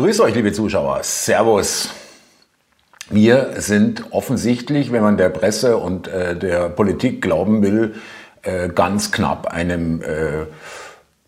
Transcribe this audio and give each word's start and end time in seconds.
Grüß 0.00 0.20
euch, 0.20 0.34
liebe 0.34 0.50
Zuschauer. 0.50 1.02
Servus. 1.02 1.90
Wir 3.10 3.50
sind 3.58 4.04
offensichtlich, 4.12 4.92
wenn 4.92 5.02
man 5.02 5.18
der 5.18 5.28
Presse 5.28 5.76
und 5.76 6.08
äh, 6.08 6.34
der 6.34 6.70
Politik 6.70 7.20
glauben 7.20 7.62
will, 7.62 7.96
äh, 8.40 8.70
ganz 8.70 9.12
knapp 9.12 9.48
einem 9.48 10.00
äh, 10.00 10.46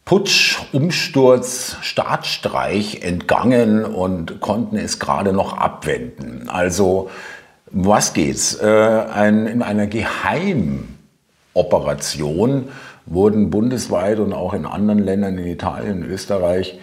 Putsch, 0.07 0.59
Umsturz, 0.73 1.77
Staatsstreich 1.83 3.03
entgangen 3.03 3.85
und 3.85 4.41
konnten 4.41 4.79
es 4.79 4.99
gerade 4.99 5.35
noch 5.35 5.59
abwenden. 5.59 6.49
Also, 6.49 7.11
was 7.67 8.15
geht's? 8.15 8.55
Äh, 8.55 8.67
ein, 8.67 9.47
in 9.49 9.61
einer 9.61 9.87
Geheimoperation 9.87 12.71
wurden 13.05 13.51
bundesweit 13.51 14.19
und 14.19 14.33
auch 14.33 14.55
in 14.55 14.65
anderen 14.65 15.01
Ländern, 15.01 15.37
in 15.37 15.47
Italien, 15.47 16.05
Österreich, 16.05 16.79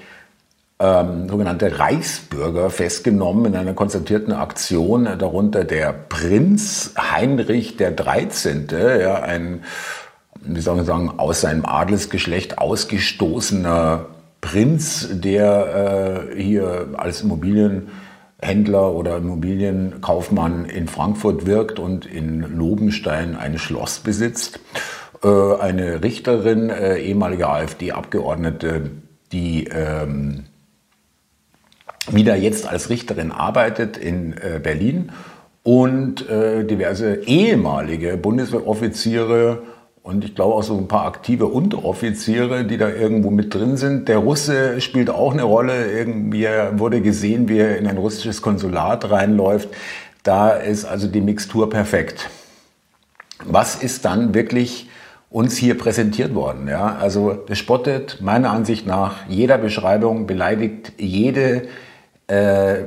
ähm, 0.80 1.28
sogenannte 1.28 1.78
Reichsbürger 1.78 2.70
festgenommen 2.70 3.46
in 3.46 3.56
einer 3.56 3.74
konzertierten 3.74 4.32
Aktion, 4.32 5.10
darunter 5.18 5.66
der 5.66 5.92
Prinz 5.92 6.94
Heinrich 6.98 7.76
der 7.76 7.92
13., 7.92 8.68
ja, 9.02 9.16
ein, 9.16 9.64
wie 10.42 10.62
soll 10.62 10.78
man 10.78 10.86
sagen, 10.86 11.14
aus 11.18 11.42
seinem 11.42 11.66
Adelsgeschlecht 11.66 12.60
ausgestoßener 12.60 14.06
Prinz, 14.40 15.10
der 15.12 16.30
äh, 16.32 16.42
hier 16.42 16.88
als 16.96 17.24
Immobilienhändler 17.24 18.94
oder 18.94 19.18
Immobilienkaufmann 19.18 20.64
in 20.64 20.88
Frankfurt 20.88 21.46
wirkt 21.46 21.80
und 21.80 22.06
in 22.06 22.58
Lobenstein 22.58 23.36
ein 23.36 23.58
Schloss 23.58 24.00
besitzt. 24.00 24.62
Äh, 25.22 25.28
eine 25.60 26.02
Richterin, 26.04 26.70
äh, 26.70 27.00
ehemalige 27.00 27.50
AfD-Abgeordnete, 27.50 28.92
die 29.34 29.66
ähm, 29.66 30.46
wieder 32.14 32.36
jetzt 32.36 32.68
als 32.68 32.90
Richterin 32.90 33.32
arbeitet 33.32 33.98
in 33.98 34.34
äh, 34.34 34.60
Berlin 34.62 35.12
und 35.64 36.28
äh, 36.30 36.64
diverse 36.66 37.24
ehemalige 37.26 38.18
Bundeswehroffiziere 38.18 39.62
und 40.02 40.26
ich 40.26 40.34
glaube 40.34 40.56
auch 40.56 40.64
so 40.64 40.78
ein 40.78 40.88
paar 40.88 41.06
aktive 41.06 41.46
Unteroffiziere, 41.46 42.66
die 42.66 42.78
da 42.78 42.90
irgendwo 42.90 43.30
mit 43.30 43.54
drin 43.54 43.78
sind. 43.78 44.08
Der 44.08 44.18
Russe 44.18 44.82
spielt 44.82 45.10
auch 45.10 45.34
eine 45.34 45.44
Rolle. 45.44 45.92
Irgendwie 45.92 46.48
wurde 46.74 47.02
gesehen, 47.02 47.48
wie 47.48 47.60
er 47.60 47.78
in 47.78 47.86
ein 47.86 47.98
russisches 47.98 48.42
Konsulat 48.42 49.12
reinläuft. 49.12 49.70
Da 50.24 50.52
ist 50.52 50.86
also 50.86 51.08
die 51.08 51.22
Mixtur 51.22 51.70
perfekt. 51.70 52.30
Was 53.46 53.76
ist 53.76 54.06
dann 54.06 54.34
wirklich 54.34 54.90
uns 55.30 55.58
hier 55.58 55.78
präsentiert 55.78 56.34
worden? 56.34 56.68
Ja, 56.68 56.96
also 56.96 57.34
das 57.34 57.58
spottet 57.58 58.20
meiner 58.20 58.50
Ansicht 58.50 58.88
nach 58.88 59.28
jeder 59.28 59.58
Beschreibung, 59.58 60.26
beleidigt 60.28 60.94
jede 60.98 61.68
äh, 62.30 62.86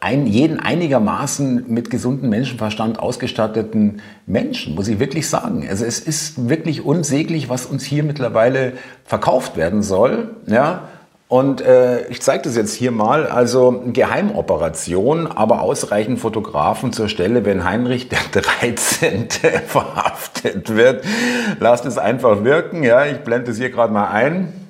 ein, 0.00 0.26
jeden 0.26 0.60
einigermaßen 0.60 1.64
mit 1.68 1.90
gesundem 1.90 2.30
Menschenverstand 2.30 2.98
ausgestatteten 2.98 4.00
Menschen, 4.26 4.74
muss 4.74 4.88
ich 4.88 4.98
wirklich 4.98 5.28
sagen. 5.28 5.66
Also 5.68 5.84
es 5.84 5.98
ist 5.98 6.48
wirklich 6.48 6.84
unsäglich, 6.84 7.48
was 7.48 7.66
uns 7.66 7.84
hier 7.84 8.04
mittlerweile 8.04 8.74
verkauft 9.04 9.56
werden 9.56 9.82
soll. 9.82 10.36
Ja? 10.46 10.88
Und 11.28 11.60
äh, 11.60 12.06
ich 12.06 12.22
zeige 12.22 12.44
das 12.44 12.56
jetzt 12.56 12.74
hier 12.74 12.92
mal. 12.92 13.26
Also 13.26 13.82
Geheimoperation, 13.92 15.26
aber 15.26 15.62
ausreichend 15.62 16.20
Fotografen 16.20 16.92
zur 16.92 17.08
Stelle, 17.08 17.44
wenn 17.44 17.64
Heinrich 17.64 18.08
der 18.08 18.20
13. 18.32 19.28
verhaftet 19.66 20.76
wird. 20.76 21.04
Lasst 21.58 21.84
es 21.84 21.98
einfach 21.98 22.44
wirken. 22.44 22.84
Ja, 22.84 23.06
ich 23.06 23.18
blende 23.18 23.50
es 23.50 23.58
hier 23.58 23.70
gerade 23.70 23.92
mal 23.92 24.08
ein. 24.08 24.65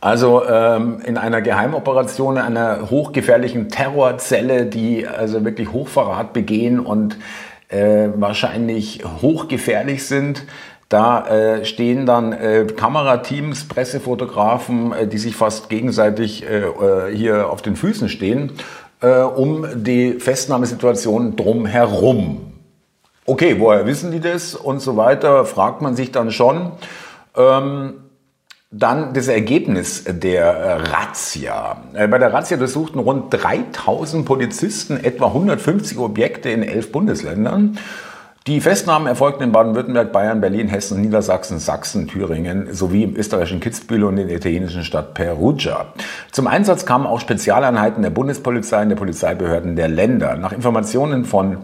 Also 0.00 0.44
ähm, 0.46 1.00
in 1.04 1.16
einer 1.16 1.42
Geheimoperation, 1.42 2.38
einer 2.38 2.88
hochgefährlichen 2.90 3.68
Terrorzelle, 3.68 4.66
die 4.66 5.06
also 5.06 5.44
wirklich 5.44 5.72
Hochverrat 5.72 6.32
begehen 6.32 6.78
und 6.78 7.16
äh, 7.68 8.08
wahrscheinlich 8.14 9.02
hochgefährlich 9.22 10.06
sind. 10.06 10.44
Da 10.88 11.26
äh, 11.26 11.64
stehen 11.64 12.06
dann 12.06 12.32
äh, 12.32 12.64
Kamerateams, 12.64 13.66
Pressefotografen, 13.68 14.92
äh, 14.92 15.06
die 15.06 15.18
sich 15.18 15.36
fast 15.36 15.68
gegenseitig 15.68 16.48
äh, 16.48 16.60
äh 16.60 17.14
hier 17.14 17.50
auf 17.50 17.60
den 17.60 17.76
Füßen 17.76 18.08
stehen, 18.08 18.52
äh, 19.02 19.20
um 19.20 19.66
die 19.74 20.14
Festnahmesituation 20.14 21.36
drumherum. 21.36 22.52
Okay, 23.26 23.56
woher 23.58 23.84
wissen 23.84 24.12
die 24.12 24.20
das 24.20 24.54
und 24.54 24.80
so 24.80 24.96
weiter, 24.96 25.44
fragt 25.44 25.82
man 25.82 25.94
sich 25.94 26.12
dann 26.12 26.30
schon. 26.30 26.72
Ähm, 27.36 27.94
dann 28.70 29.14
das 29.14 29.28
Ergebnis 29.28 30.04
der 30.06 30.44
äh, 30.44 30.72
Razzia. 30.90 31.82
Äh, 31.94 32.06
bei 32.06 32.18
der 32.18 32.32
Razzia 32.32 32.58
durchsuchten 32.58 33.00
rund 33.00 33.32
3000 33.32 34.26
Polizisten 34.26 35.02
etwa 35.02 35.26
150 35.28 35.96
Objekte 35.98 36.50
in 36.50 36.62
elf 36.62 36.92
Bundesländern. 36.92 37.78
Die 38.46 38.60
Festnahmen 38.60 39.06
erfolgten 39.06 39.42
in 39.42 39.52
Baden-Württemberg, 39.52 40.12
Bayern, 40.12 40.40
Berlin, 40.40 40.68
Hessen, 40.68 41.00
Niedersachsen, 41.02 41.58
Sachsen, 41.58 42.08
Thüringen 42.08 42.72
sowie 42.72 43.04
im 43.04 43.16
österreichischen 43.16 43.60
Kitzbühel 43.60 44.04
und 44.04 44.16
in 44.16 44.28
der 44.28 44.36
italienischen 44.36 44.84
Stadt 44.84 45.12
Perugia. 45.12 45.92
Zum 46.30 46.46
Einsatz 46.46 46.86
kamen 46.86 47.06
auch 47.06 47.20
Spezialeinheiten 47.20 48.02
der 48.02 48.10
Bundespolizei 48.10 48.82
und 48.82 48.88
der 48.90 48.96
Polizeibehörden 48.96 49.76
der 49.76 49.88
Länder. 49.88 50.36
Nach 50.36 50.52
Informationen 50.52 51.24
von 51.24 51.58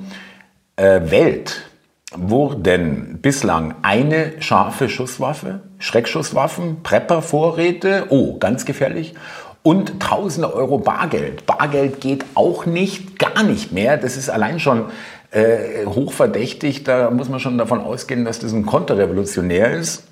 äh, 0.76 1.00
Welt 1.10 1.70
wurden 2.16 3.18
bislang 3.20 3.74
eine 3.82 4.32
scharfe 4.40 4.88
Schusswaffe, 4.88 5.60
Schreckschusswaffen, 5.78 6.82
Prepper-Vorräte, 6.82 8.06
oh, 8.10 8.38
ganz 8.38 8.64
gefährlich, 8.64 9.14
und 9.62 10.00
tausende 10.00 10.54
Euro 10.54 10.78
Bargeld. 10.78 11.46
Bargeld 11.46 12.00
geht 12.00 12.24
auch 12.34 12.66
nicht, 12.66 13.18
gar 13.18 13.42
nicht 13.42 13.72
mehr. 13.72 13.96
Das 13.96 14.16
ist 14.16 14.28
allein 14.28 14.60
schon 14.60 14.86
äh, 15.30 15.86
hochverdächtig. 15.86 16.84
Da 16.84 17.10
muss 17.10 17.28
man 17.28 17.40
schon 17.40 17.56
davon 17.56 17.80
ausgehen, 17.80 18.24
dass 18.24 18.38
das 18.38 18.52
ein 18.52 18.66
Konterrevolutionär 18.66 19.72
ist 19.72 20.04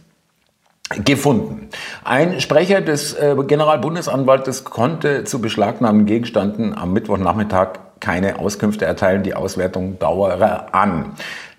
gefunden. 1.04 1.68
Ein 2.04 2.40
Sprecher 2.40 2.80
des 2.80 3.14
äh, 3.14 3.34
Generalbundesanwaltes 3.46 4.64
konnte 4.64 5.24
zu 5.24 5.40
beschlagnahmten 5.40 6.06
Gegenständen 6.06 6.76
am 6.76 6.92
Mittwochnachmittag 6.92 7.78
keine 8.00 8.38
Auskünfte 8.38 8.84
erteilen. 8.84 9.22
Die 9.22 9.34
Auswertung 9.34 9.98
dauere 9.98 10.74
an. 10.74 11.12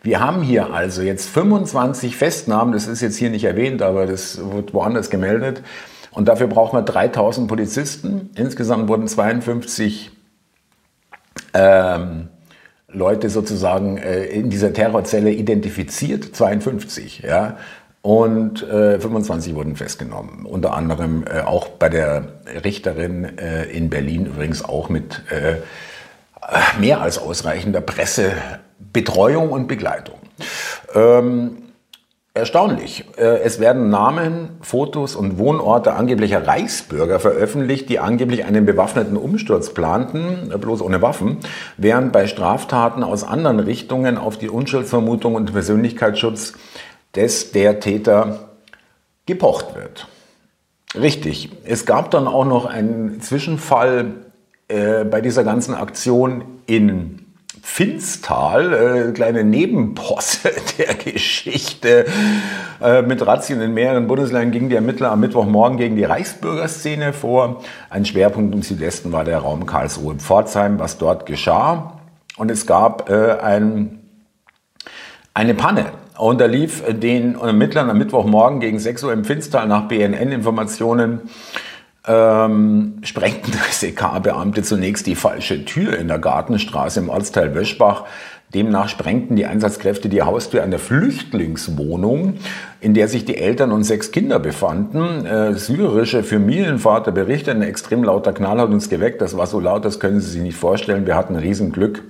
Wir 0.04 0.20
haben 0.20 0.42
hier 0.42 0.74
also 0.74 1.02
jetzt 1.02 1.30
25 1.30 2.18
Festnahmen, 2.18 2.74
das 2.74 2.88
ist 2.88 3.02
jetzt 3.02 3.16
hier 3.16 3.30
nicht 3.30 3.46
erwähnt, 3.46 3.82
aber 3.82 4.06
das 4.06 4.38
wird 4.52 4.74
woanders 4.74 5.10
gemeldet. 5.10 5.64
Und 6.12 6.28
dafür 6.28 6.48
brauchen 6.48 6.78
wir 6.78 6.84
3000 6.84 7.48
Polizisten. 7.48 8.30
Insgesamt 8.36 8.90
wurden 8.90 9.08
52 9.08 10.12
ähm, 11.54 12.28
Leute 12.90 13.30
sozusagen 13.30 13.98
äh, 13.98 14.26
in 14.26 14.50
dieser 14.50 14.74
Terrorzelle 14.74 15.32
identifiziert, 15.32 16.36
52, 16.36 17.20
ja. 17.20 17.58
Und 18.02 18.62
äh, 18.64 19.00
25 19.00 19.56
wurden 19.56 19.78
festgenommen. 19.78 20.46
Unter 20.46 20.74
anderem 20.74 21.24
äh, 21.26 21.40
auch 21.40 21.70
bei 21.70 21.88
der 21.88 22.28
Richterin 22.66 23.38
äh, 23.38 23.64
in 23.64 23.90
Berlin 23.90 24.26
übrigens 24.26 24.66
auch 24.66 24.90
mit 24.90 25.22
äh, 25.30 25.56
mehr 26.82 27.00
als 27.00 27.18
ausreichender 27.18 27.80
Pressebetreuung 28.92 29.50
und 29.52 29.68
Begleitung. 29.68 30.20
Ähm, 30.94 31.58
Erstaunlich. 32.36 33.06
Äh, 33.16 33.42
es 33.44 33.60
werden 33.60 33.90
Namen, 33.90 34.58
Fotos 34.62 35.16
und 35.16 35.38
Wohnorte 35.38 35.94
angeblicher 35.94 36.48
Reichsbürger 36.48 37.20
veröffentlicht, 37.20 37.90
die 37.90 38.00
angeblich 38.00 38.44
einen 38.44 38.66
bewaffneten 38.66 39.18
Umsturz 39.18 39.72
planten, 39.76 40.52
äh, 40.52 40.58
bloß 40.58 40.82
ohne 40.82 41.04
Waffen, 41.04 41.38
während 41.78 42.12
bei 42.12 42.26
Straftaten 42.26 43.04
aus 43.04 43.24
anderen 43.24 43.60
Richtungen 43.60 44.18
auf 44.18 44.40
die 44.40 44.50
Unschuldsvermutung 44.50 45.36
und 45.36 45.54
Persönlichkeitsschutz 45.54 46.54
des 47.16 47.52
der 47.52 47.80
Täter 47.80 48.50
gepocht 49.28 49.76
wird. 49.76 50.08
Richtig. 50.96 51.52
Es 51.66 51.86
gab 51.86 52.10
dann 52.10 52.28
auch 52.28 52.46
noch 52.46 52.66
einen 52.66 53.22
Zwischenfall 53.22 54.08
äh, 54.70 55.04
bei 55.04 55.22
dieser 55.22 55.44
ganzen 55.44 55.76
Aktion 55.76 56.46
in 56.66 57.23
Finstal, 57.62 58.74
äh, 58.74 59.12
kleine 59.12 59.44
Nebenposse 59.44 60.52
der 60.78 60.96
Geschichte. 60.96 62.06
Äh, 62.82 63.04
mit 63.04 63.26
Razzien 63.26 63.62
in 63.62 63.74
mehreren 63.74 64.08
Bundesländern 64.08 64.52
gingen 64.52 64.70
die 64.70 64.76
Ermittler 64.76 65.12
am 65.12 65.20
Mittwochmorgen 65.20 65.78
gegen 65.78 65.96
die 65.96 66.04
Reichsbürgerszene 66.04 67.14
vor. 67.14 67.64
Ein 67.90 68.06
Schwerpunkt 68.06 68.54
im 68.56 68.64
Südwesten 68.64 69.12
war 69.12 69.24
der 69.24 69.40
Raum 69.40 69.66
Karlsruhe-Pforzheim, 69.66 70.80
was 70.80 70.98
dort 70.98 71.26
geschah. 71.26 72.00
Und 72.38 72.50
es 72.50 72.66
gab 72.66 73.10
äh, 73.10 73.38
ein, 73.42 74.00
eine 75.34 75.54
Panne. 75.54 75.86
Und 76.18 76.42
da 76.42 76.46
lief 76.46 76.84
den 76.88 77.36
Ermittlern 77.36 77.90
am 77.90 77.98
Mittwochmorgen 77.98 78.60
gegen 78.60 78.80
6 78.80 79.04
Uhr 79.04 79.14
im 79.14 79.26
Finstal 79.26 79.68
nach 79.68 79.88
BNN-Informationen 79.88 81.22
ähm, 82.06 83.00
sprengten 83.04 83.54
SEK-Beamte 83.72 84.64
zunächst 84.64 85.08
die 85.08 85.16
falsche 85.16 85.66
Tür 85.66 85.98
in 85.98 86.08
der 86.08 86.20
Gartenstraße 86.20 87.00
im 87.00 87.10
Ortsteil 87.10 87.56
Wöschbach. 87.56 88.06
Demnach 88.54 88.88
sprengten 88.88 89.36
die 89.36 89.48
Einsatzkräfte 89.48 90.10
die 90.10 90.22
Haustür 90.22 90.62
einer 90.62 90.78
Flüchtlingswohnung, 90.78 92.36
in 92.82 92.94
der 92.94 93.08
sich 93.08 93.26
die 93.26 93.38
Eltern 93.38 93.72
und 93.72 93.84
sechs 93.84 94.12
Kinder 94.12 94.38
befanden. 94.38 95.26
Äh, 95.26 95.56
syrische 95.56 96.24
Familienvater 96.24 97.12
berichtet, 97.12 97.56
ein 97.56 97.64
extrem 97.64 98.04
lauter 98.04 98.32
Knall 98.32 98.60
hat 98.60 98.70
uns 98.70 98.90
geweckt. 98.90 99.22
Das 99.22 99.36
war 99.38 99.48
so 99.48 99.60
laut, 99.60 99.86
das 99.86 100.00
können 100.00 100.22
Sie 100.22 100.30
sich 100.30 100.42
nicht 100.42 100.58
vorstellen. 100.58 101.08
Wir 101.08 101.16
hatten 101.16 101.36
Riesenglück. 101.36 102.04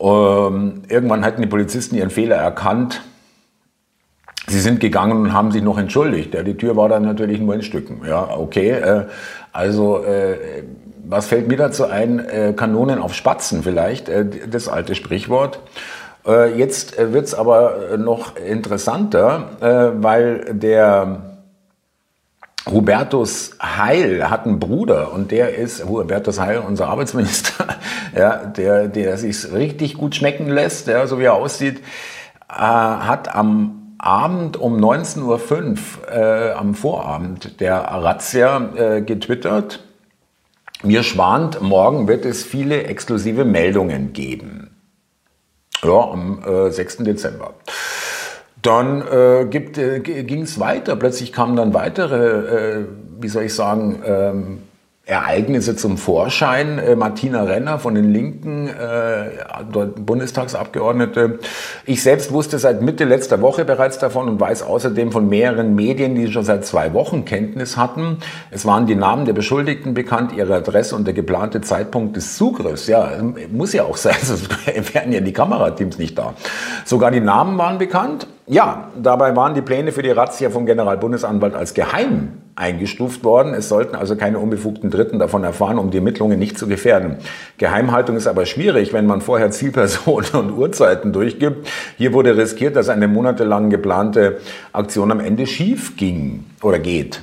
Ähm, 0.00 0.82
irgendwann 0.88 1.24
hatten 1.24 1.42
die 1.42 1.48
Polizisten 1.48 1.96
ihren 1.96 2.10
Fehler 2.10 2.36
erkannt. 2.36 3.02
Sie 4.52 4.60
sind 4.60 4.80
gegangen 4.80 5.22
und 5.22 5.32
haben 5.32 5.50
sich 5.50 5.62
noch 5.62 5.78
entschuldigt. 5.78 6.34
Ja, 6.34 6.42
die 6.42 6.56
Tür 6.58 6.76
war 6.76 6.90
dann 6.90 7.04
natürlich 7.04 7.40
nur 7.40 7.54
in 7.54 7.62
Stücken. 7.62 8.02
Ja, 8.06 8.36
okay. 8.36 8.70
Äh, 8.70 9.06
also 9.50 10.04
äh, 10.04 10.62
was 11.04 11.26
fällt 11.26 11.48
mir 11.48 11.56
dazu 11.56 11.86
ein? 11.86 12.18
Äh, 12.18 12.52
Kanonen 12.54 12.98
auf 12.98 13.14
Spatzen 13.14 13.62
vielleicht, 13.62 14.10
äh, 14.10 14.26
das 14.50 14.68
alte 14.68 14.94
Sprichwort. 14.94 15.60
Äh, 16.26 16.54
jetzt 16.58 16.98
äh, 16.98 17.14
wird's 17.14 17.34
aber 17.34 17.96
noch 17.96 18.36
interessanter, 18.36 19.48
weil 19.60 20.52
der 20.52 21.38
Hubertus 22.70 23.56
Heil 23.60 24.28
hat 24.28 24.44
einen 24.44 24.60
Bruder 24.60 25.12
und 25.12 25.30
der 25.30 25.56
ist, 25.56 25.84
Hubertus 25.86 26.38
Heil, 26.38 26.58
unser 26.58 26.88
Arbeitsminister, 26.88 27.66
ja, 28.16 28.36
der, 28.44 28.88
der 28.88 29.16
sich 29.16 29.50
richtig 29.50 29.96
gut 29.96 30.14
schmecken 30.14 30.48
lässt, 30.48 30.88
ja, 30.88 31.06
so 31.06 31.18
wie 31.18 31.24
er 31.24 31.34
aussieht, 31.34 31.82
hat 32.48 33.34
am 33.34 33.81
Abend 34.02 34.56
um 34.56 34.76
19.05 34.78 35.22
Uhr, 35.22 36.12
äh, 36.12 36.52
am 36.52 36.74
Vorabend 36.74 37.60
der 37.60 37.76
Razzia 37.76 38.70
äh, 38.74 39.00
getwittert, 39.00 39.84
mir 40.82 41.04
schwant, 41.04 41.62
morgen 41.62 42.08
wird 42.08 42.24
es 42.24 42.42
viele 42.42 42.82
exklusive 42.82 43.44
Meldungen 43.44 44.12
geben. 44.12 44.76
Ja, 45.84 46.10
am 46.10 46.42
äh, 46.44 46.70
6. 46.70 46.98
Dezember. 46.98 47.54
Dann 48.60 49.02
äh, 49.02 49.42
äh, 49.42 50.00
ging 50.00 50.42
es 50.42 50.58
weiter. 50.58 50.96
Plötzlich 50.96 51.32
kamen 51.32 51.54
dann 51.54 51.72
weitere, 51.72 52.80
äh, 52.80 52.84
wie 53.20 53.28
soll 53.28 53.44
ich 53.44 53.54
sagen, 53.54 54.02
ähm, 54.04 54.62
Ereignisse 55.04 55.74
zum 55.74 55.98
Vorschein. 55.98 56.78
Äh, 56.78 56.94
Martina 56.94 57.42
Renner 57.42 57.80
von 57.80 57.96
den 57.96 58.12
Linken, 58.12 58.68
äh, 58.68 59.30
Bundestagsabgeordnete. 59.96 61.40
Ich 61.86 62.04
selbst 62.04 62.32
wusste 62.32 62.60
seit 62.60 62.82
Mitte 62.82 63.04
letzter 63.04 63.40
Woche 63.40 63.64
bereits 63.64 63.98
davon 63.98 64.28
und 64.28 64.38
weiß 64.38 64.62
außerdem 64.62 65.10
von 65.10 65.28
mehreren 65.28 65.74
Medien, 65.74 66.14
die 66.14 66.30
schon 66.30 66.44
seit 66.44 66.64
zwei 66.64 66.94
Wochen 66.94 67.24
Kenntnis 67.24 67.76
hatten. 67.76 68.18
Es 68.52 68.64
waren 68.64 68.86
die 68.86 68.94
Namen 68.94 69.24
der 69.24 69.32
Beschuldigten 69.32 69.92
bekannt, 69.92 70.32
ihre 70.36 70.54
Adresse 70.54 70.94
und 70.94 71.04
der 71.04 71.14
geplante 71.14 71.60
Zeitpunkt 71.60 72.16
des 72.16 72.36
Zugriffs. 72.36 72.86
Ja, 72.86 73.10
muss 73.50 73.72
ja 73.72 73.82
auch 73.82 73.96
sein, 73.96 74.16
sonst 74.22 74.48
wären 74.94 75.10
ja 75.10 75.20
die 75.20 75.32
Kamerateams 75.32 75.98
nicht 75.98 76.16
da. 76.16 76.34
Sogar 76.84 77.10
die 77.10 77.20
Namen 77.20 77.58
waren 77.58 77.78
bekannt. 77.78 78.28
Ja, 78.46 78.90
dabei 79.00 79.36
waren 79.36 79.54
die 79.54 79.62
Pläne 79.62 79.92
für 79.92 80.02
die 80.02 80.10
Razzia 80.10 80.50
vom 80.50 80.66
Generalbundesanwalt 80.66 81.54
als 81.54 81.74
geheim 81.74 82.42
eingestuft 82.56 83.22
worden. 83.22 83.54
Es 83.54 83.68
sollten 83.68 83.94
also 83.94 84.16
keine 84.16 84.40
unbefugten 84.40 84.90
Dritten 84.90 85.20
davon 85.20 85.44
erfahren, 85.44 85.78
um 85.78 85.90
die 85.90 85.98
Ermittlungen 85.98 86.40
nicht 86.40 86.58
zu 86.58 86.66
gefährden. 86.66 87.16
Geheimhaltung 87.58 88.16
ist 88.16 88.26
aber 88.26 88.44
schwierig, 88.44 88.92
wenn 88.92 89.06
man 89.06 89.20
vorher 89.20 89.52
Zielpersonen 89.52 90.30
und 90.32 90.50
Uhrzeiten 90.50 91.12
durchgibt. 91.12 91.68
Hier 91.96 92.12
wurde 92.12 92.36
riskiert, 92.36 92.74
dass 92.74 92.88
eine 92.88 93.06
monatelang 93.06 93.70
geplante 93.70 94.38
Aktion 94.72 95.12
am 95.12 95.20
Ende 95.20 95.46
schief 95.46 95.96
ging 95.96 96.44
oder 96.62 96.80
geht. 96.80 97.22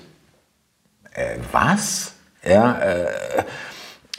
Äh, 1.14 1.36
was? 1.52 2.14
Ja, 2.48 2.80
äh, 2.80 3.06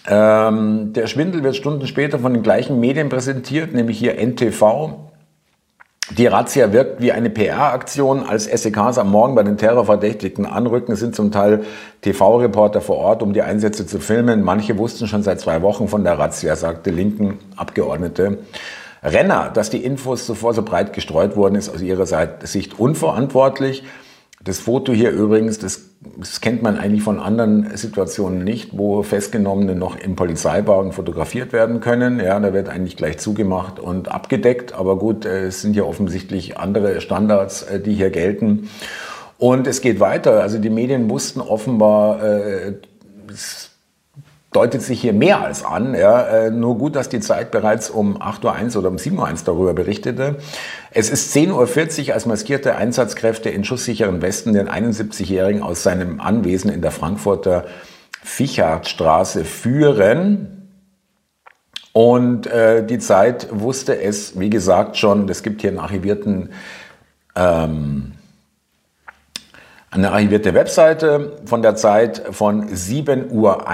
ähm, 0.07 0.93
der 0.93 1.07
Schwindel 1.07 1.43
wird 1.43 1.57
Stunden 1.57 1.87
später 1.87 2.19
von 2.19 2.35
den 2.35 2.43
gleichen 2.43 2.79
Medien 2.79 3.09
präsentiert, 3.09 3.73
nämlich 3.73 3.99
hier 3.99 4.19
NTV. 4.19 5.10
Die 6.19 6.27
Razzia 6.27 6.73
wirkt 6.73 7.01
wie 7.01 7.13
eine 7.13 7.31
PR-Aktion. 7.31 8.25
Als 8.25 8.47
SEKs 8.47 8.99
am 8.99 9.11
Morgen 9.11 9.37
bei 9.37 9.45
den 9.45 9.57
Terrorverdächtigten 9.57 10.45
anrücken, 10.45 10.97
sind 10.97 11.15
zum 11.15 11.31
Teil 11.31 11.63
TV-Reporter 12.03 12.81
vor 12.81 12.97
Ort, 12.97 13.23
um 13.23 13.33
die 13.33 13.43
Einsätze 13.43 13.87
zu 13.87 14.01
filmen. 14.01 14.43
Manche 14.43 14.77
wussten 14.77 15.07
schon 15.07 15.23
seit 15.23 15.41
zwei 15.41 15.63
Wochen 15.63 15.87
von 15.87 16.03
der 16.03 16.19
Razzia, 16.19 16.57
sagte 16.57 16.91
linken 16.91 17.39
Abgeordnete. 17.57 18.39
Renner, 19.05 19.51
dass 19.55 19.71
die 19.71 19.85
Infos 19.85 20.27
zuvor 20.27 20.53
so 20.53 20.63
breit 20.63 20.93
gestreut 20.93 21.37
wurden, 21.37 21.55
ist 21.55 21.69
aus 21.73 21.81
ihrer 21.81 22.07
Sicht 22.43 22.79
unverantwortlich. 22.79 23.85
Das 24.43 24.59
Foto 24.59 24.95
hier 24.95 25.11
übrigens, 25.11 25.59
das, 25.59 25.91
das, 26.17 26.41
kennt 26.41 26.63
man 26.63 26.79
eigentlich 26.79 27.03
von 27.03 27.21
anderen 27.21 27.77
Situationen 27.77 28.43
nicht, 28.43 28.71
wo 28.73 29.03
Festgenommene 29.03 29.75
noch 29.75 29.97
im 29.97 30.17
Polizeiwagen 30.17 30.93
fotografiert 30.93 31.53
werden 31.53 31.81
können. 31.81 32.19
Ja, 32.21 32.41
da 32.41 32.55
wird 32.55 32.71
eigentlich 32.71 32.97
gleich 32.97 33.19
zugemacht 33.19 33.79
und 33.79 34.11
abgedeckt. 34.11 34.73
Aber 34.73 34.99
gut, 34.99 35.27
äh, 35.27 35.49
es 35.49 35.61
sind 35.61 35.77
ja 35.77 35.83
offensichtlich 35.83 36.57
andere 36.57 37.03
Standards, 37.03 37.65
äh, 37.65 37.81
die 37.81 37.93
hier 37.93 38.09
gelten. 38.09 38.71
Und 39.37 39.67
es 39.67 39.83
geht 39.83 40.01
weiter. 40.01 40.41
Also 40.41 40.57
die 40.59 40.71
Medien 40.71 41.11
wussten 41.11 41.43
offenbar, 41.43 42.23
äh, 42.23 42.75
deutet 44.53 44.83
sich 44.83 45.01
hier 45.01 45.13
mehr 45.13 45.41
als 45.41 45.65
an. 45.65 45.95
Ja. 45.95 46.23
Äh, 46.23 46.51
nur 46.51 46.79
gut, 46.79 46.97
dass 46.97 47.09
die 47.09 47.21
Zeit 47.21 47.51
bereits 47.51 47.91
um 47.91 48.21
8.01 48.21 48.75
Uhr 48.75 48.81
oder 48.81 48.89
um 48.89 48.97
7.01 48.97 49.19
Uhr 49.19 49.39
darüber 49.45 49.75
berichtete. 49.75 50.37
Es 50.91 51.11
ist 51.11 51.35
10.40 51.37 52.09
Uhr, 52.09 52.15
als 52.15 52.27
maskierte 52.27 52.77
Einsatzkräfte 52.77 53.49
in 53.49 53.65
schusssicheren 53.65 54.23
Westen 54.23 54.53
den 54.53 54.69
71-Jährigen 54.69 55.63
aus 55.63 55.83
seinem 55.83 56.21
Anwesen 56.21 56.71
in 56.71 56.83
der 56.83 56.91
Frankfurter 56.91 57.67
Fichardstraße 58.23 59.45
führen. 59.45 60.57
Und 61.93 62.47
äh, 62.47 62.85
die 62.85 62.99
Zeit 62.99 63.49
wusste 63.51 64.01
es, 64.01 64.39
wie 64.39 64.51
gesagt, 64.51 64.97
schon, 64.97 65.29
es 65.29 65.43
gibt 65.43 65.61
hier 65.61 65.71
einen 65.71 65.81
archivierten 65.81 66.51
ähm, 67.35 68.13
eine 69.91 70.13
archivierte 70.13 70.55
Webseite 70.55 71.37
von 71.45 71.63
der 71.63 71.75
Zeit 71.75 72.23
von 72.31 72.69
7.01 72.69 73.31
Uhr 73.33 73.67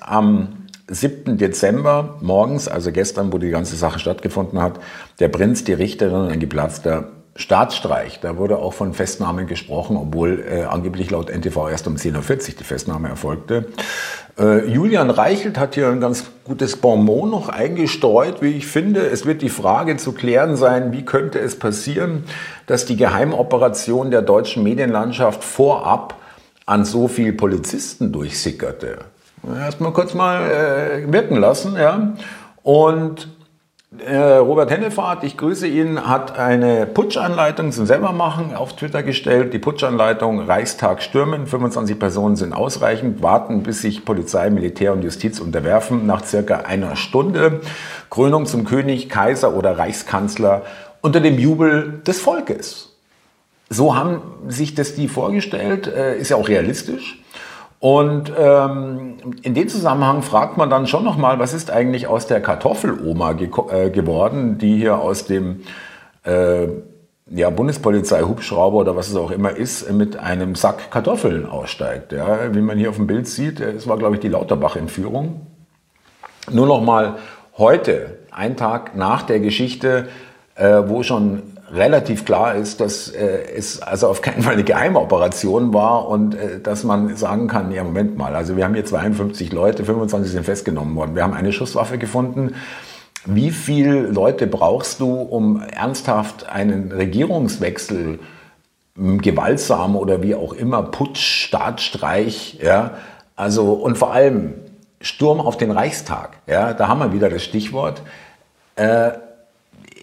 am 0.00 0.66
7. 0.88 1.36
Dezember 1.36 2.16
morgens, 2.20 2.66
also 2.66 2.90
gestern, 2.90 3.32
wo 3.32 3.38
die 3.38 3.50
ganze 3.50 3.76
Sache 3.76 3.98
stattgefunden 3.98 4.60
hat, 4.60 4.80
der 5.20 5.28
Prinz, 5.28 5.62
die 5.62 5.72
Richterin 5.72 6.30
ein 6.30 6.40
geplatzter 6.40 7.08
Staatsstreich. 7.36 8.20
Da 8.20 8.36
wurde 8.36 8.58
auch 8.58 8.72
von 8.72 8.92
Festnahmen 8.92 9.46
gesprochen, 9.46 9.96
obwohl 9.96 10.44
äh, 10.46 10.64
angeblich 10.64 11.10
laut 11.10 11.30
NTV 11.30 11.68
erst 11.68 11.86
um 11.86 11.96
10.40 11.96 12.14
Uhr 12.16 12.54
die 12.58 12.64
Festnahme 12.64 13.08
erfolgte. 13.08 13.66
Äh, 14.38 14.66
Julian 14.66 15.10
Reichelt 15.10 15.58
hat 15.58 15.74
hier 15.74 15.88
ein 15.88 16.00
ganz 16.00 16.24
gutes 16.44 16.76
Bonbon 16.76 17.30
noch 17.30 17.48
eingestreut, 17.48 18.42
wie 18.42 18.52
ich 18.52 18.66
finde. 18.66 19.06
Es 19.06 19.26
wird 19.26 19.42
die 19.42 19.48
Frage 19.48 19.96
zu 19.96 20.12
klären 20.12 20.56
sein, 20.56 20.92
wie 20.92 21.04
könnte 21.04 21.38
es 21.38 21.58
passieren, 21.58 22.24
dass 22.66 22.84
die 22.84 22.96
Geheimoperation 22.96 24.10
der 24.10 24.22
deutschen 24.22 24.62
Medienlandschaft 24.62 25.44
vorab 25.44 26.16
an 26.66 26.84
so 26.84 27.08
viel 27.08 27.32
Polizisten 27.32 28.12
durchsickerte. 28.12 28.98
Erstmal 29.46 29.92
kurz 29.92 30.14
mal 30.14 30.50
äh, 30.50 31.12
wirken 31.12 31.36
lassen, 31.36 31.76
ja. 31.76 32.14
Und 32.62 33.28
Robert 33.92 34.70
Hennefahrt, 34.70 35.24
ich 35.24 35.36
grüße 35.36 35.66
ihn, 35.66 36.06
hat 36.06 36.38
eine 36.38 36.86
Putschanleitung 36.86 37.72
zum 37.72 37.86
selbermachen 37.86 38.54
auf 38.54 38.76
Twitter 38.76 39.02
gestellt. 39.02 39.52
Die 39.52 39.58
Putschanleitung 39.58 40.40
Reichstag 40.40 41.02
stürmen. 41.02 41.48
25 41.48 41.98
Personen 41.98 42.36
sind 42.36 42.52
ausreichend. 42.52 43.20
Warten, 43.20 43.64
bis 43.64 43.82
sich 43.82 44.04
Polizei, 44.04 44.48
Militär 44.48 44.92
und 44.92 45.02
Justiz 45.02 45.40
unterwerfen. 45.40 46.06
Nach 46.06 46.24
circa 46.24 46.58
einer 46.58 46.94
Stunde 46.94 47.62
Krönung 48.10 48.46
zum 48.46 48.64
König, 48.64 49.08
Kaiser 49.08 49.56
oder 49.56 49.76
Reichskanzler 49.76 50.62
unter 51.00 51.18
dem 51.18 51.36
Jubel 51.36 52.00
des 52.06 52.20
Volkes. 52.20 52.96
So 53.70 53.96
haben 53.96 54.22
sich 54.46 54.76
das 54.76 54.94
die 54.94 55.08
vorgestellt. 55.08 55.88
Äh, 55.88 56.16
ist 56.16 56.28
ja 56.28 56.36
auch 56.36 56.48
realistisch. 56.48 57.20
Und 57.80 58.30
ähm, 58.38 59.16
in 59.42 59.54
dem 59.54 59.68
Zusammenhang 59.68 60.20
fragt 60.20 60.58
man 60.58 60.68
dann 60.68 60.86
schon 60.86 61.02
nochmal, 61.02 61.38
was 61.38 61.54
ist 61.54 61.70
eigentlich 61.70 62.06
aus 62.06 62.26
der 62.26 62.42
Kartoffeloma 62.42 63.32
ge 63.32 63.48
äh, 63.70 63.88
geworden, 63.88 64.58
die 64.58 64.76
hier 64.76 64.98
aus 64.98 65.24
dem 65.24 65.62
äh, 66.24 66.68
ja, 67.30 67.48
Bundespolizei-Hubschrauber 67.48 68.76
oder 68.76 68.96
was 68.96 69.08
es 69.08 69.16
auch 69.16 69.30
immer 69.30 69.56
ist, 69.56 69.90
mit 69.92 70.18
einem 70.18 70.56
Sack 70.56 70.90
Kartoffeln 70.90 71.46
aussteigt. 71.46 72.12
Ja, 72.12 72.54
wie 72.54 72.60
man 72.60 72.76
hier 72.76 72.90
auf 72.90 72.96
dem 72.96 73.06
Bild 73.06 73.26
sieht, 73.26 73.60
es 73.60 73.88
war, 73.88 73.96
glaube 73.96 74.16
ich, 74.16 74.20
die 74.20 74.28
Lauterbach-Entführung. 74.28 75.46
Nur 76.50 76.66
nochmal 76.66 77.16
heute, 77.56 78.18
ein 78.30 78.58
Tag 78.58 78.94
nach 78.94 79.22
der 79.22 79.40
Geschichte, 79.40 80.08
äh, 80.54 80.82
wo 80.86 81.02
schon 81.02 81.42
relativ 81.72 82.24
klar 82.24 82.54
ist, 82.54 82.80
dass 82.80 83.08
äh, 83.08 83.44
es 83.56 83.80
also 83.80 84.08
auf 84.08 84.22
keinen 84.22 84.42
Fall 84.42 84.54
eine 84.54 84.64
Geheimoperation 84.64 85.72
war 85.72 86.08
und 86.08 86.34
äh, 86.34 86.60
dass 86.60 86.84
man 86.84 87.16
sagen 87.16 87.48
kann, 87.48 87.72
ja 87.72 87.84
Moment 87.84 88.16
mal, 88.16 88.34
also 88.34 88.56
wir 88.56 88.64
haben 88.64 88.74
hier 88.74 88.84
52 88.84 89.52
Leute, 89.52 89.84
25 89.84 90.32
sind 90.32 90.44
festgenommen 90.44 90.94
worden, 90.96 91.14
wir 91.14 91.22
haben 91.22 91.34
eine 91.34 91.52
Schusswaffe 91.52 91.98
gefunden. 91.98 92.54
Wie 93.26 93.50
viele 93.50 94.00
Leute 94.00 94.46
brauchst 94.46 95.00
du, 95.00 95.12
um 95.12 95.60
ernsthaft 95.60 96.48
einen 96.48 96.90
Regierungswechsel, 96.90 98.18
gewaltsam 98.96 99.96
oder 99.96 100.22
wie 100.22 100.34
auch 100.34 100.52
immer, 100.52 100.82
Putsch, 100.82 101.46
Staatsstreich, 101.46 102.58
ja, 102.62 102.94
also 103.36 103.72
und 103.72 103.96
vor 103.96 104.12
allem 104.12 104.54
Sturm 105.00 105.40
auf 105.40 105.56
den 105.56 105.70
Reichstag, 105.70 106.38
ja, 106.46 106.74
da 106.74 106.88
haben 106.88 107.00
wir 107.00 107.12
wieder 107.12 107.30
das 107.30 107.42
Stichwort. 107.42 108.02
Äh, 108.76 109.12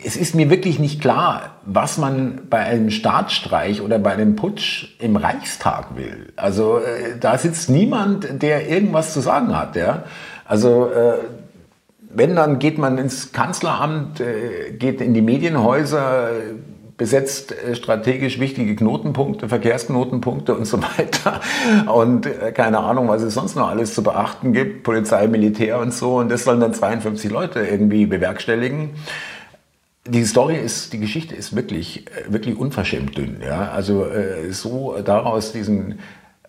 es 0.03 0.15
ist 0.15 0.35
mir 0.35 0.49
wirklich 0.49 0.79
nicht 0.79 1.01
klar, 1.01 1.55
was 1.65 1.97
man 1.97 2.41
bei 2.49 2.59
einem 2.59 2.91
Staatsstreich 2.91 3.81
oder 3.81 3.97
bei 3.99 4.13
einem 4.13 4.35
Putsch 4.35 4.95
im 4.99 5.15
Reichstag 5.15 5.95
will. 5.95 6.33
Also 6.35 6.77
äh, 6.77 7.17
da 7.19 7.37
sitzt 7.37 7.69
niemand, 7.69 8.41
der 8.41 8.69
irgendwas 8.69 9.13
zu 9.13 9.21
sagen 9.21 9.57
hat. 9.57 9.75
Ja? 9.75 10.03
Also 10.45 10.87
äh, 10.87 11.15
wenn, 12.09 12.35
dann 12.35 12.59
geht 12.59 12.77
man 12.77 12.97
ins 12.97 13.31
Kanzleramt, 13.31 14.19
äh, 14.19 14.71
geht 14.71 15.01
in 15.01 15.13
die 15.13 15.21
Medienhäuser, 15.21 16.29
besetzt 16.97 17.51
äh, 17.51 17.75
strategisch 17.75 18.39
wichtige 18.39 18.75
Knotenpunkte, 18.75 19.49
Verkehrsknotenpunkte 19.49 20.55
und 20.55 20.65
so 20.65 20.79
weiter. 20.97 21.41
Und 21.91 22.27
äh, 22.27 22.51
keine 22.51 22.79
Ahnung, 22.79 23.07
was 23.07 23.23
es 23.23 23.33
sonst 23.33 23.55
noch 23.55 23.69
alles 23.69 23.95
zu 23.95 24.03
beachten 24.03 24.53
gibt, 24.53 24.83
Polizei, 24.83 25.27
Militär 25.27 25.79
und 25.79 25.93
so. 25.93 26.17
Und 26.17 26.29
das 26.29 26.43
sollen 26.43 26.59
dann 26.59 26.73
52 26.73 27.31
Leute 27.31 27.61
irgendwie 27.61 28.05
bewerkstelligen. 28.05 28.91
Die 30.07 30.25
Story 30.25 30.55
ist, 30.55 30.93
die 30.93 30.99
Geschichte 30.99 31.35
ist 31.35 31.55
wirklich, 31.55 32.05
wirklich 32.27 32.57
unverschämt 32.57 33.17
dünn. 33.17 33.41
Ja? 33.41 33.71
Also 33.71 34.07
so 34.51 34.97
daraus 35.03 35.51
diesen 35.51 35.99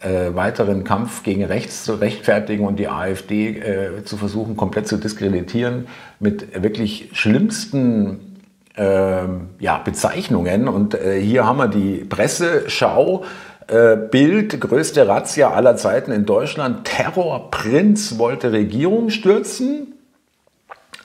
äh, 0.00 0.35
weiteren 0.35 0.85
Kampf 0.85 1.23
gegen 1.25 1.45
rechts 1.45 1.85
zu 1.85 1.95
rechtfertigen 1.95 2.67
und 2.67 2.79
die 2.79 2.88
AfD 2.88 3.59
äh, 3.59 4.05
zu 4.05 4.17
versuchen, 4.17 4.57
komplett 4.57 4.87
zu 4.87 4.97
diskreditieren 4.97 5.88
mit 6.21 6.62
wirklich 6.62 7.11
schlimmsten 7.12 8.38
äh, 8.77 9.25
ja, 9.59 9.79
Bezeichnungen. 9.79 10.69
Und 10.69 10.95
äh, 10.95 11.21
hier 11.21 11.47
haben 11.47 11.59
wir 11.59 11.69
die 11.69 12.05
Presseschau. 12.05 13.25
Äh, 13.67 13.97
Bild, 13.97 14.61
größte 14.61 15.07
Razzia 15.09 15.50
aller 15.50 15.77
Zeiten 15.77 16.12
in 16.12 16.25
Deutschland. 16.25 16.85
Terrorprinz 16.85 18.19
wollte 18.19 18.53
Regierung 18.53 19.11
stürzen. 19.11 19.98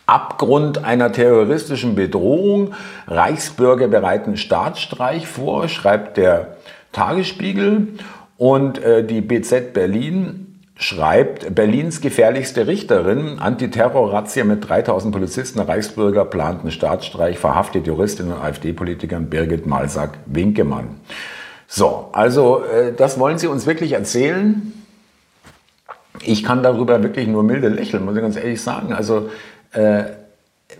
Abgrund 0.05 0.83
einer 0.83 1.11
terroristischen 1.11 1.95
Bedrohung. 1.95 2.73
Reichsbürger 3.07 3.87
bereiten 3.87 4.37
Staatsstreich 4.37 5.27
vor, 5.27 5.67
schreibt 5.67 6.17
der 6.17 6.57
Tagesspiegel. 6.91 7.87
Und 8.37 8.83
äh, 8.83 9.05
die 9.05 9.21
BZ 9.21 9.73
Berlin 9.73 10.43
schreibt, 10.75 11.53
Berlins 11.55 12.01
gefährlichste 12.01 12.67
Richterin, 12.67 13.39
Antiterror-Razzia 13.39 14.43
mit 14.43 14.67
3000 14.67 15.13
Polizisten, 15.13 15.59
Reichsbürger, 15.59 16.25
planten 16.25 16.71
Staatsstreich, 16.71 17.37
verhaftet 17.37 17.87
Juristin 17.87 18.31
und 18.31 18.41
AfD-Politikerin 18.41 19.29
Birgit 19.29 19.65
Malsack-Winkemann. 19.65 20.99
So, 21.67 22.09
also 22.11 22.63
äh, 22.63 22.93
das 22.93 23.19
wollen 23.19 23.37
Sie 23.37 23.47
uns 23.47 23.65
wirklich 23.65 23.93
erzählen? 23.93 24.73
Ich 26.21 26.43
kann 26.43 26.63
darüber 26.63 27.01
wirklich 27.01 27.27
nur 27.27 27.43
milde 27.43 27.69
lächeln, 27.69 28.05
muss 28.05 28.15
ich 28.15 28.21
ganz 28.21 28.35
ehrlich 28.35 28.61
sagen. 28.61 28.93
Also 28.93 29.29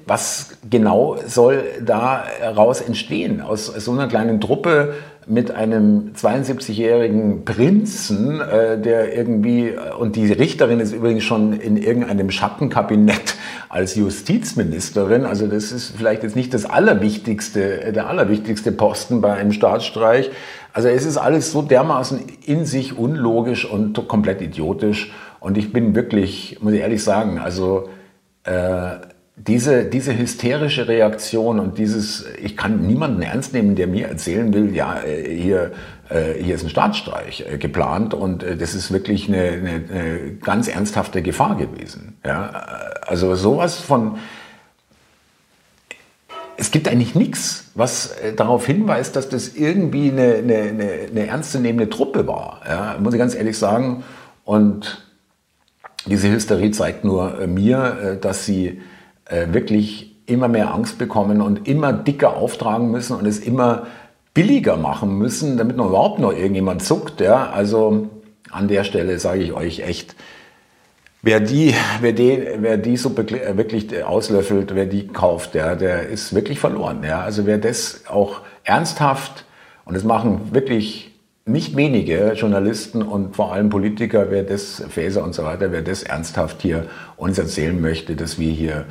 was 0.05 0.57
genau 0.69 1.17
soll 1.25 1.63
daraus 1.81 2.81
entstehen? 2.81 3.41
Aus 3.41 3.67
so 3.67 3.91
einer 3.91 4.07
kleinen 4.07 4.41
Truppe 4.41 4.93
mit 5.27 5.51
einem 5.51 6.11
72-jährigen 6.15 7.45
Prinzen, 7.45 8.41
äh, 8.41 8.79
der 8.79 9.15
irgendwie, 9.15 9.73
und 9.97 10.15
die 10.15 10.31
Richterin 10.31 10.79
ist 10.79 10.93
übrigens 10.93 11.23
schon 11.23 11.53
in 11.53 11.77
irgendeinem 11.77 12.29
Schattenkabinett 12.29 13.35
als 13.69 13.95
Justizministerin, 13.95 15.25
also 15.25 15.47
das 15.47 15.71
ist 15.71 15.93
vielleicht 15.95 16.23
jetzt 16.23 16.35
nicht 16.35 16.53
das 16.53 16.65
allerwichtigste, 16.65 17.91
der 17.93 18.07
allerwichtigste 18.07 18.71
Posten 18.71 19.21
bei 19.21 19.33
einem 19.33 19.51
Staatsstreich. 19.51 20.29
Also 20.73 20.89
es 20.89 21.05
ist 21.05 21.17
alles 21.17 21.51
so 21.51 21.61
dermaßen 21.61 22.19
in 22.45 22.65
sich 22.65 22.97
unlogisch 22.97 23.65
und 23.65 24.07
komplett 24.07 24.41
idiotisch. 24.41 25.13
Und 25.39 25.57
ich 25.57 25.71
bin 25.71 25.93
wirklich, 25.93 26.57
muss 26.61 26.73
ich 26.73 26.79
ehrlich 26.79 27.03
sagen, 27.03 27.37
also 27.37 27.89
äh, 28.43 28.97
diese, 29.35 29.85
diese 29.85 30.15
hysterische 30.17 30.87
Reaktion 30.87 31.59
und 31.59 31.77
dieses, 31.77 32.25
ich 32.41 32.55
kann 32.55 32.85
niemanden 32.85 33.21
ernst 33.21 33.53
nehmen, 33.53 33.75
der 33.75 33.87
mir 33.87 34.07
erzählen 34.07 34.53
will, 34.53 34.75
ja, 34.75 35.01
äh, 35.01 35.35
hier, 35.35 35.71
äh, 36.09 36.33
hier 36.33 36.55
ist 36.55 36.63
ein 36.63 36.69
Staatsstreich 36.69 37.43
geplant 37.59 38.13
und 38.13 38.43
das 38.43 38.75
ist 38.75 38.91
wirklich 38.91 39.27
eine, 39.27 39.41
eine, 39.41 39.69
eine 39.69 40.33
ganz 40.35 40.67
ernsthafte 40.67 41.23
Gefahr 41.23 41.55
gewesen. 41.55 42.17
Ja, 42.23 42.49
also 43.07 43.33
sowas 43.35 43.79
von, 43.79 44.19
es 46.55 46.69
gibt 46.69 46.87
eigentlich 46.87 47.15
nichts, 47.15 47.71
was 47.73 48.15
darauf 48.35 48.67
hinweist, 48.67 49.15
dass 49.15 49.29
das 49.29 49.55
irgendwie 49.55 50.11
eine, 50.11 50.35
eine, 50.35 51.07
eine 51.09 51.27
ernstzunehmende 51.27 51.89
Truppe 51.89 52.27
war, 52.27 52.61
ja, 52.67 52.97
muss 52.99 53.13
ich 53.13 53.19
ganz 53.19 53.33
ehrlich 53.33 53.57
sagen. 53.57 54.03
Und 54.45 55.03
diese 56.05 56.31
Hysterie 56.31 56.71
zeigt 56.71 57.03
nur 57.03 57.47
mir, 57.47 58.17
dass 58.19 58.45
sie 58.45 58.81
äh, 59.25 59.47
wirklich 59.53 60.15
immer 60.25 60.47
mehr 60.47 60.73
Angst 60.73 60.97
bekommen 60.97 61.41
und 61.41 61.67
immer 61.67 61.93
dicker 61.93 62.35
auftragen 62.35 62.91
müssen 62.91 63.15
und 63.15 63.25
es 63.25 63.39
immer 63.39 63.87
billiger 64.33 64.77
machen 64.77 65.17
müssen, 65.17 65.57
damit 65.57 65.77
noch 65.77 65.87
überhaupt 65.87 66.19
noch 66.19 66.33
irgendjemand 66.33 66.83
zuckt. 66.83 67.21
Ja? 67.21 67.49
Also 67.51 68.09
an 68.51 68.67
der 68.67 68.83
Stelle 68.83 69.19
sage 69.19 69.43
ich 69.43 69.53
euch 69.53 69.81
echt, 69.81 70.15
wer 71.21 71.39
die, 71.39 71.75
wer 72.01 72.13
die, 72.13 72.47
wer 72.57 72.77
die 72.77 72.97
Suppe 72.97 73.25
wirklich 73.57 74.03
auslöffelt, 74.03 74.75
wer 74.75 74.85
die 74.85 75.07
kauft, 75.07 75.53
der, 75.53 75.75
der 75.75 76.07
ist 76.07 76.33
wirklich 76.33 76.59
verloren. 76.59 77.03
Ja? 77.03 77.21
Also 77.21 77.45
wer 77.45 77.57
das 77.57 78.03
auch 78.07 78.41
ernsthaft, 78.63 79.45
und 79.85 79.95
das 79.95 80.05
machen 80.05 80.53
wirklich 80.53 81.12
nicht 81.45 81.75
wenige 81.75 82.33
Journalisten 82.33 83.01
und 83.01 83.35
vor 83.35 83.53
allem 83.53 83.69
Politiker, 83.69 84.27
wer 84.29 84.43
das, 84.43 84.83
Faeser 84.89 85.23
und 85.23 85.33
so 85.35 85.43
weiter, 85.43 85.71
wer 85.71 85.81
das 85.81 86.03
ernsthaft 86.03 86.61
hier 86.61 86.87
uns 87.17 87.37
erzählen 87.37 87.79
möchte, 87.79 88.15
dass 88.15 88.39
wir 88.39 88.51
hier 88.51 88.85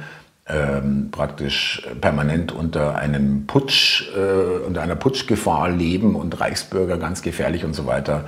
ähm, 0.47 1.09
praktisch 1.11 1.87
permanent 2.01 2.53
unter 2.53 2.97
einem 2.97 3.47
Putsch, 3.47 4.05
äh, 4.15 4.67
unter 4.67 4.83
einer 4.83 4.97
Putschgefahr 4.97 5.71
leben 5.71 6.15
und 6.15 6.41
Reichsbürger 6.41 6.99
ganz 6.99 7.23
gefährlich 7.23 7.65
und 7.65 7.75
so 7.75 7.87
weiter, 7.87 8.25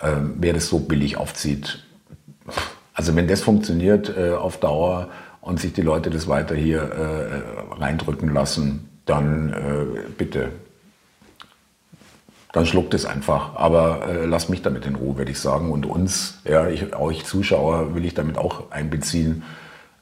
äh, 0.00 0.08
wer 0.36 0.52
das 0.52 0.68
so 0.68 0.80
billig 0.80 1.16
aufzieht. 1.16 1.84
Also 2.94 3.14
wenn 3.14 3.28
das 3.28 3.42
funktioniert 3.42 4.12
äh, 4.16 4.32
auf 4.32 4.58
Dauer 4.58 5.08
und 5.40 5.60
sich 5.60 5.72
die 5.72 5.82
Leute 5.82 6.10
das 6.10 6.26
weiter 6.28 6.54
hier 6.54 6.80
äh, 6.82 7.74
reindrücken 7.80 8.32
lassen, 8.32 8.88
dann 9.06 9.52
äh, 9.52 10.00
bitte, 10.18 10.48
dann 12.52 12.66
schluckt 12.66 12.94
es 12.94 13.06
einfach. 13.06 13.56
Aber 13.56 14.08
äh, 14.08 14.26
lasst 14.26 14.50
mich 14.50 14.62
damit 14.62 14.86
in 14.86 14.96
Ruhe, 14.96 15.18
würde 15.18 15.30
ich 15.30 15.38
sagen. 15.38 15.70
Und 15.70 15.86
uns, 15.86 16.38
ja, 16.44 16.68
ich, 16.68 16.94
euch 16.96 17.24
Zuschauer 17.24 17.94
will 17.94 18.04
ich 18.04 18.14
damit 18.14 18.38
auch 18.38 18.70
einbeziehen. 18.70 19.42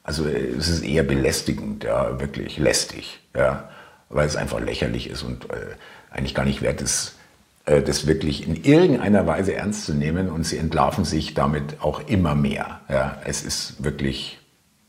Also 0.03 0.25
es 0.27 0.67
ist 0.69 0.83
eher 0.83 1.03
belästigend, 1.03 1.83
ja, 1.83 2.19
wirklich 2.19 2.57
lästig, 2.57 3.19
ja, 3.35 3.69
weil 4.09 4.25
es 4.25 4.35
einfach 4.35 4.59
lächerlich 4.59 5.07
ist 5.07 5.21
und 5.21 5.45
äh, 5.51 5.57
eigentlich 6.09 6.33
gar 6.33 6.45
nicht 6.45 6.63
wert 6.63 6.81
ist, 6.81 7.15
äh, 7.65 7.83
das 7.83 8.07
wirklich 8.07 8.47
in 8.47 8.55
irgendeiner 8.63 9.27
Weise 9.27 9.53
ernst 9.53 9.85
zu 9.85 9.93
nehmen 9.93 10.29
und 10.29 10.45
sie 10.45 10.57
entlarven 10.57 11.05
sich 11.05 11.35
damit 11.35 11.81
auch 11.81 12.07
immer 12.07 12.33
mehr. 12.33 12.79
Ja. 12.89 13.17
Es 13.23 13.43
ist 13.43 13.83
wirklich 13.83 14.39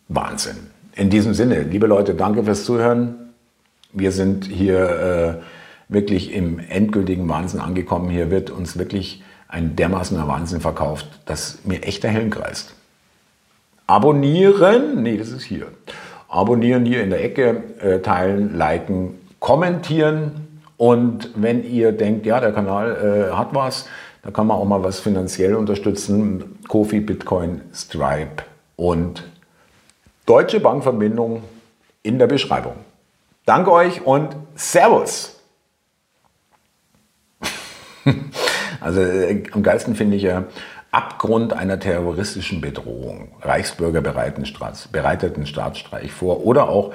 Wahnsinn. 0.09 0.57
In 0.97 1.11
diesem 1.11 1.35
Sinne, 1.35 1.62
liebe 1.64 1.87
Leute, 1.87 2.14
danke 2.14 2.43
fürs 2.45 2.64
Zuhören. 2.64 3.33
Wir 3.93 4.12
sind 4.12 4.47
hier 4.47 5.40
äh, 5.40 5.60
wirklich 5.90 6.32
im 6.32 6.59
endgültigen 6.59 7.28
Wahnsinn 7.28 7.61
angekommen. 7.61 8.09
Hier 8.09 8.30
wird 8.30 8.50
uns 8.50 8.78
wirklich 8.78 9.23
ein 9.49 9.76
dermaßener 9.76 10.26
Wahnsinn 10.28 10.61
verkauft, 10.61 11.06
dass 11.26 11.64
mir 11.64 11.82
echt 11.82 12.04
der 12.04 12.11
Helm 12.11 12.30
kreist. 12.30 12.75
Abonnieren, 13.87 15.02
nee, 15.02 15.16
das 15.16 15.30
ist 15.30 15.42
hier. 15.42 15.66
Abonnieren 16.28 16.87
hier 16.87 17.02
in 17.02 17.11
der 17.11 17.25
Ecke, 17.25 17.64
äh, 17.80 17.99
teilen, 17.99 18.56
liken, 18.56 19.18
kommentieren. 19.40 20.62
Und 20.76 21.30
wenn 21.35 21.64
ihr 21.64 21.90
denkt, 21.90 22.25
ja, 22.25 22.40
der 22.40 22.52
Kanal 22.52 23.30
äh, 23.32 23.37
hat 23.37 23.49
was, 23.52 23.88
da 24.23 24.30
kann 24.30 24.47
man 24.47 24.56
auch 24.56 24.64
mal 24.64 24.85
was 24.85 25.00
finanziell 25.00 25.56
unterstützen. 25.56 26.59
Kofi, 26.68 27.00
Bitcoin, 27.00 27.62
Stripe 27.75 28.44
und 28.76 29.25
Deutsche 30.25 30.61
Bankverbindung 30.61 31.42
in 32.04 32.20
der 32.20 32.28
Beschreibung. 32.28 32.75
Danke 33.44 33.73
euch 33.73 34.06
und 34.06 34.37
Servus! 34.54 35.39
also 38.80 39.00
äh, 39.00 39.42
am 39.52 39.62
geilsten 39.62 39.95
finde 39.95 40.16
ich 40.16 40.23
ja, 40.23 40.45
Abgrund 40.90 41.52
einer 41.52 41.78
terroristischen 41.78 42.61
Bedrohung. 42.61 43.33
Reichsbürger 43.42 44.00
bereiten 44.00 44.45
Staats, 44.45 44.88
bereiteten 44.88 45.47
Staatsstreich 45.47 46.11
vor 46.11 46.45
oder 46.45 46.69
auch 46.69 46.92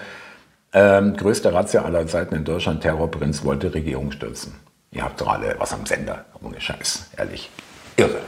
ähm, 0.73 1.15
größte 1.15 1.53
Razzia 1.53 1.83
aller 1.83 2.05
Zeiten 2.05 2.35
in 2.35 2.43
Deutschland, 2.43 2.81
Terrorprinz 2.81 3.45
wollte 3.45 3.73
Regierung 3.73 4.11
stürzen. 4.11 4.55
Ihr 4.91 5.03
habt 5.03 5.21
doch 5.21 5.27
alle 5.27 5.55
was 5.57 5.73
am 5.73 5.85
Sender, 5.85 6.25
ohne 6.41 6.59
Scheiß, 6.59 7.11
ehrlich. 7.17 7.49
Irre. 7.95 8.19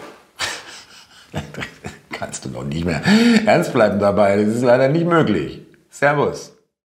Kannst 2.13 2.46
du 2.46 2.50
doch 2.50 2.63
nicht 2.63 2.86
mehr 2.86 3.01
ernst 3.46 3.74
bleiben 3.74 4.00
dabei, 4.00 4.38
das 4.38 4.55
ist 4.55 4.63
leider 4.63 4.88
nicht 4.88 5.05
möglich. 5.05 5.62
Servus. 5.89 6.57